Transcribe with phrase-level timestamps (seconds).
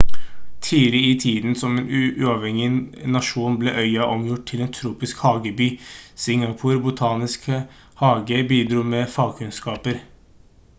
[0.67, 1.91] tidlig i tiden som en
[2.27, 2.79] uavhengig
[3.17, 5.69] nasjon ble øya omgjort til en tropisk hageby
[6.25, 7.63] singapor botaniske
[8.05, 10.05] hage bidro med fagkunnskaper